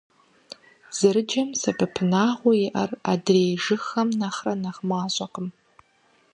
Зэрыджэм 0.97 1.49
сэбэпынагъыу 1.61 2.57
иӀэр 2.65 2.91
адрей 3.11 3.51
жыгхэм 3.63 4.09
нэхърэ 4.19 4.53
нэхъ 4.61 4.81
мащӀэкъым. 4.89 5.47